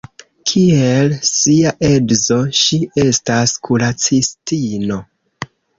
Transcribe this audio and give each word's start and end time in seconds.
Kiel 0.51 1.13
sia 1.31 1.75
edzo, 1.89 2.39
ŝi 2.63 2.81
estas 3.07 3.57
kuracistino. 3.69 5.03